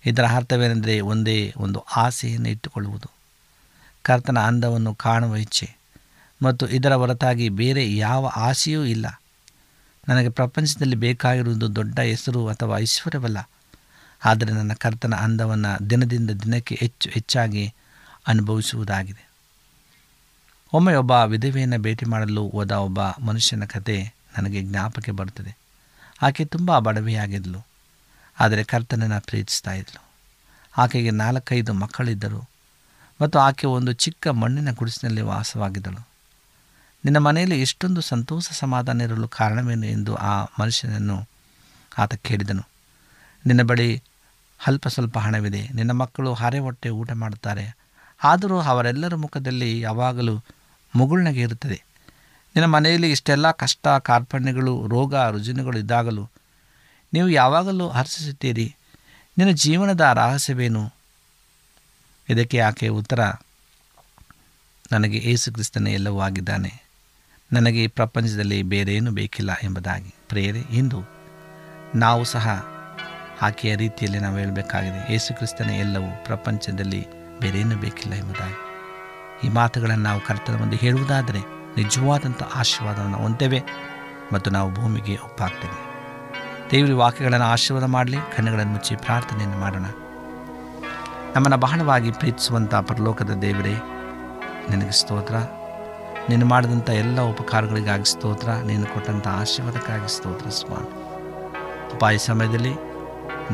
ಇದರ 0.07 0.25
ಅರ್ಥವೇನೆಂದರೆ 0.25 1.01
ಒಂದೇ 1.01 1.55
ಒಂದು 1.57 1.81
ಆಸೆಯನ್ನು 1.81 2.49
ಇಟ್ಟುಕೊಳ್ಳುವುದು. 2.49 3.11
ಕರ್ತನ 4.03 4.39
ಅಂದವನ್ನು 4.39 4.95
ಕಾಣುವ 4.95 5.37
ಇಚ್ಛೆ 5.37 5.77
ಮತ್ತು 6.43 6.69
ಇದರ 6.69 6.95
ಹೊರತಾಗಿ 6.95 7.49
ಬೇರೆ 7.49 7.97
ಯಾವ 7.97 8.27
ಆಸೆಯೂ 8.37 8.85
ಇಲ್ಲ. 8.85 9.21
ನನಗೆ 10.09 10.29
ಪ್ರಪಂಚದಲ್ಲಿ 10.29 10.97
ಬೇಕಾಗಿರುವುದು 10.97 11.77
ದೊಡ್ಡ 11.77 12.01
ಹೆಸರು 12.01 12.49
ಅಥವಾ 12.49 12.79
ಐಶ್ವರ್ಯವಲ್ಲ. 12.79 13.51
ಆದರೆ 14.25 14.53
ನನ್ನ 14.53 14.73
ಕರ್ತನ 14.73 15.15
ಅಂದವನ್ನು 15.15 15.91
ದಿನದಿಂದ 15.91 16.31
ದಿನಕ್ಕೆ 16.31 16.75
ಹೆಚ್ಚು 16.75 17.11
ಹೆಚ್ಚಾಗಿ 17.11 17.75
ಅನುಭವಿಸುವುದಾಗಿದೆ. 18.27 19.31
ಒಮ್ಮೆ 20.73 20.95
ಒಬ್ಬ 20.95 21.11
ವಿಧವೆಯನ್ನು 21.11 21.79
ಭೇಟಿ 21.79 22.07
ಮಾಡಲು 22.07 22.49
ಹೋದ 22.49 22.71
ಒಬ್ಬ 22.71 23.01
ಮನುಷ್ಯನ 23.01 23.65
ಕತೆ 23.65 24.15
ನನಗೆ 24.39 24.63
ಜ್ಞಾಪಕ 24.63 25.11
ಬರುತ್ತದೆ. 25.11 25.57
ಆಕೆ 26.23 26.45
ತುಂಬ 26.45 26.79
ಬಡವೆಯಾಗಿದ್ದಳು 26.79 27.67
ಆದರೆ 28.41 28.65
ಕರ್ತನನ್ನು 28.65 29.21
ಪ್ರೀತಿಸ್ತಾ 29.21 29.73
ಇದ್ದಳು 29.73 30.05
ಆಕೆಗೆ 30.77 31.11
ನಾಲ್ಕೈದು 31.11 31.73
ಮಕ್ಕಳಿದ್ದರು. 31.73 32.49
ಮತ್ತು 33.23 33.39
ಆಕೆ 33.39 33.67
ಒಂದು 33.67 33.93
ಚಿಕ್ಕ 33.93 34.29
ಮಣ್ಣಿನ 34.29 34.73
ಗುಡಿಸಿನಲ್ಲಿ 34.73 35.21
ವಾಸವಾಗಿದ್ದಳು. 35.21 36.07
ನಿನ್ನ 37.05 37.19
ಮನೆಯಲ್ಲಿ 37.19 37.61
ಇಷ್ಟೊಂದು 37.61 38.01
ಸಂತೋಷ 38.01 38.49
ಸಮಾಧಾನ 38.53 39.01
ಇರಲು 39.01 39.29
ಕಾರಣವೇನು 39.29 39.87
ಎಂದು 39.87 40.15
ಆ 40.15 40.45
ಮನುಷ್ಯನನ್ನು 40.61 41.29
ಆತ 41.99 42.15
ಕೇಳಿದನು. 42.15 42.63
ನಿನ್ನ 43.47 43.63
ಬಳಿ 43.63 44.03
ಅಲ್ಪ 44.67 44.89
ಸ್ವಲ್ಪ 44.89 45.19
ಹಣವಿದೆ. 45.19 45.69
ನಿನ್ನ 45.69 45.91
ಮಕ್ಕಳು 45.91 46.35
ಹರೆ 46.35 46.59
ಹೊಟ್ಟೆ 46.59 46.89
ಊಟ 46.89 47.13
ಮಾಡುತ್ತಾರೆ. 47.13 47.77
ಆದರೂ 48.25 48.61
ಅವರೆಲ್ಲರ 48.61 49.15
ಮುಖದಲ್ಲಿ 49.15 49.81
ಯಾವಾಗಲೂ 49.81 50.43
ಮುಗುಳ್ನಗೆ 50.97 51.41
ಇರುತ್ತದೆ. 51.41 51.85
ನಿನ್ನ 52.57 52.65
ಮನೆಯಲ್ಲಿ 52.65 53.11
ಇಷ್ಟೆಲ್ಲ 53.11 53.51
ಕಷ್ಟ, 53.51 53.89
ಕಾರ್ಪಣ್ಯಗಳು, 53.89 54.87
ರೋಗ, 54.87 55.15
ರುಜಿನಗಳು 55.15 55.79
ಇದ್ದಾಗಲೂ 55.79 56.29
ನೀವು 57.13 57.29
ಯಾವಾಗಲೂ 57.29 57.89
ಹರ್ಷಿಸುತ್ತೀರಿ. 57.89 58.77
ನಿನ್ನ 59.39 59.53
ಜೀವನದ 59.53 60.01
ರಹಸ್ಯವೇನು? 60.01 60.93
ಇದಕ್ಕೆ 62.29 62.61
ಆಕೆ 62.61 62.89
ಉತ್ತರ, 62.89 63.21
ನನಗೆ 64.93 65.17
ಏಸು 65.19 65.53
ಕ್ರಿಸ್ತನೇ 65.53 65.93
ಎಲ್ಲವೂ 65.93 66.21
ಆಗಿದ್ದಾನೆ. 66.21 66.85
ನನಗೆ 67.53 67.85
ಈ 67.85 67.87
ಪ್ರಪಂಚದಲ್ಲಿ 67.87 68.63
ಬೇರೇನೂ 68.63 69.11
ಬೇಕಿಲ್ಲ 69.11 69.51
ಎಂಬುದಾಗಿ. 69.63 70.15
ಪ್ರೇರೆ 70.29 70.59
ಇಂದು 70.59 71.05
ನಾವು 71.95 72.25
ಸಹ 72.25 72.67
ಆಕೆಯ 73.43 73.77
ರೀತಿಯಲ್ಲಿ 73.77 74.19
ನಾವು 74.19 74.39
ಹೇಳಬೇಕಾಗಿದೆ 74.39 75.15
ಏಸು 75.15 75.37
ಕ್ರಿಸ್ತನ 75.37 75.71
ಎಲ್ಲವೂ 75.71 76.25
ಪ್ರಪಂಚದಲ್ಲಿ 76.25 77.07
ಬೇರೇನೂ 77.41 77.77
ಬೇಕಿಲ್ಲ 77.77 78.15
ಎಂಬುದಾಗಿ. 78.15 78.55
ಈ 79.47 79.51
ಮಾತುಗಳನ್ನು 79.51 80.05
ನಾವು 80.05 80.21
ಕರ್ತನ 80.21 80.57
ಮುಂದೆ 80.57 80.77
ಹೇಳುವುದಾದರೆ 80.77 81.64
ನಿಜವಾದಂಥ 81.77 82.43
ಆಶೀರ್ವಾದವನ್ನು 82.43 83.17
ಹೊಂದೇವೆ 83.17 83.63
ಮತ್ತು 84.33 84.51
ನಾವು 84.51 84.75
ಭೂಮಿಗೆ 84.75 85.19
ಒಪ್ಪಾಗ್ತೇವೆ. 85.25 85.95
ದೇವರ 86.71 86.93
ವಾಕ್ಯಗಳನ್ನು 86.93 87.47
ಆಶೀರ್ವಾದ 87.47 87.85
ಮಾಡಲಿ, 87.85 88.17
ಕಣ್ಣುಗಳನ್ನು 88.37 88.73
ಮುಚ್ಚಿ 88.73 88.97
ಪ್ರಾರ್ಥನೆಯನ್ನು 88.97 89.59
ಮಾಡೋಣ. 89.59 89.87
ನಮ್ಮನ್ನು 91.37 91.57
ಬಹಳವಾಗಿ 91.57 92.11
ಪ್ರೀತಿಸುವಂಥ 92.11 92.75
ಪರಲೋಕದ 92.75 93.31
ದೇವರೇ, 93.31 93.75
ನಿನಗೆ 94.71 94.91
ಸ್ತೋತ್ರ. 94.91 95.35
ನೀನು 96.29 96.47
ಮಾಡಿದಂಥ 96.47 96.91
ಎಲ್ಲ 96.91 97.21
ಉಪಕಾರಗಳಿಗಾಗಿ 97.21 98.05
ಸ್ತೋತ್ರ, 98.05 98.49
ನೀನು 98.49 98.87
ಕೊಟ್ಟಂಥ 98.87 99.29
ಆಶೀರ್ವಾದಕ್ಕಾಗಿ 99.29 100.17
ಸ್ತೋತ್ರ 100.17 100.49
ಸ್ವಾಮಿ 100.49 101.05
ಉಪಾಯ 101.97 102.19
ಸಮಯದಲ್ಲಿ 102.19 102.75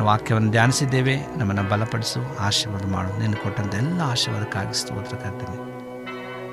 ವಾಕ್ಯವನ್ನು 0.01 0.51
ಧ್ಯಾನಿಸಿದ್ದೇವೆ, 0.51 1.17
ನಮ್ಮನ್ನು 1.37 1.63
ಬಲಪಡಿಸು, 1.63 2.39
ಆಶೀರ್ವಾದ 2.39 2.85
ಮಾಡು. 2.93 3.21
ನೀನು 3.21 3.37
ಕೊಟ್ಟಂಥ 3.37 3.75
ಎಲ್ಲ 3.75 4.01
ಆಶೀರ್ವಾದಕ್ಕಾಗಿ 4.01 4.81
ಸ್ತೋತ್ರ 4.81 5.17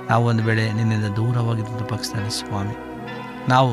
ನಾವು 0.09 0.25
ಒಂದು 0.25 0.43
ವೇಳೆ 0.43 0.73
ನಿನ್ನಿಂದ 0.73 1.05
ದೂರವಾಗಿದ್ದ 1.05 1.81
ಪಕ್ಷದಲ್ಲಿ 1.83 2.29
ಸ್ವಾಮಿ, 2.29 2.75
ನಾವು 3.49 3.71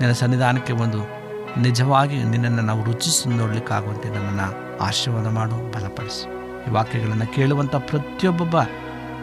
ನಿನ್ನ 0.00 0.12
ಸನ್ನಿಧಾನಕ್ಕೆ 0.12 0.72
ಒಂದು 0.72 1.18
ನಿಜವಾಗಿ 1.60 2.22
ನಿನ್ನನ್ನು 2.22 2.62
ನಾವು 2.62 2.84
ರುಚಿಸಿ 2.84 3.36
ನೋಡಲಿಕ್ಕಾಗುವಂತೆ 3.36 4.08
ನಮ್ಮನ್ನು 4.08 4.78
ಆಶೀರ್ವಾದ 4.78 5.26
ಮಾಡು, 5.26 5.72
ಬಲಪಡಿಸು. 5.72 6.24
ಈ 6.68 6.70
ವಾಕ್ಯಗಳನ್ನು 6.70 7.34
ಕೇಳುವಂಥ 7.34 7.76
ಪ್ರತಿಯೊಬ್ಬೊಬ್ಬ 7.76 8.60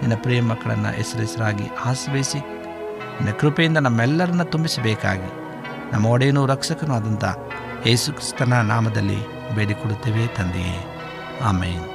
ನಿನ್ನ 0.01 0.13
ಪ್ರಿಯ 0.15 0.41
ಮಕ್ಕಳನ್ನು 0.41 0.91
ಹೆಸರೆಸರಾಗಿ 0.91 1.63
ಆಶ್ರಯಿಸಿ, 1.85 2.37
ನಿನ್ನ 2.37 3.31
ಕೃಪೆಯಿಂದ 3.31 3.77
ನಮ್ಮೆಲ್ಲರನ್ನ 3.77 4.43
ತುಂಬಿಸಬೇಕಾಗಿ, 4.43 5.29
ನಮ್ಮ 5.93 6.05
ಒಡೆಯನು 6.05 6.45
ರಕ್ಷಕನೂ 6.45 6.93
ಆದಂಥ 6.93 7.23
ಯೇಸುಕ್ರಿಸ್ತನ 7.87 8.53
ನಾಮದಲ್ಲಿ 8.53 9.19
ಬೇಡಿಕೊಡುತ್ತೇವೆ 9.55 10.27
ತಂದೆಯೇ. 10.27 11.01
ಆಮೇನ್. 11.43 11.94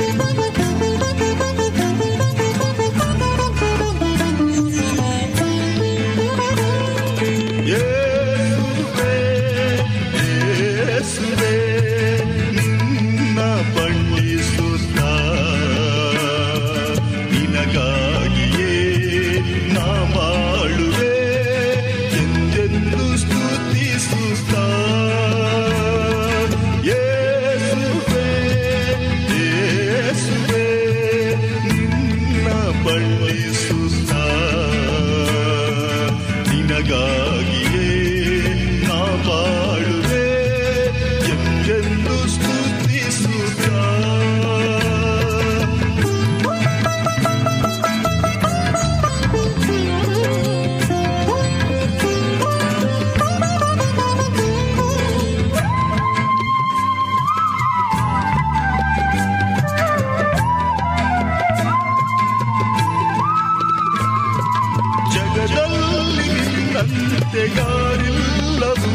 ತಂದೆಗಾರಿಲ್ಲವೂ 67.53 68.91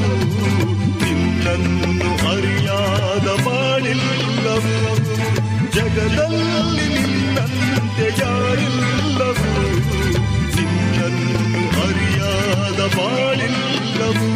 ನಿನ್ನನ್ನು 1.02 1.92
ಅರಿಯಾದ 2.30 3.28
ಬಾಳಿಲ್ಲವೂ 3.44 4.74
ಜಗದಲ್ಲಿ 5.76 6.56
ನಿನ್ನಂತೆ 6.96 8.08
ಯಾರಿಲ್ಲವೂ 8.20 9.52
ನಿನ್ನನ್ನು 10.56 11.44
ಅರಿಯಾದ 11.84 12.80
ಬಾಳಿಲ್ಲವೂ 12.96 14.28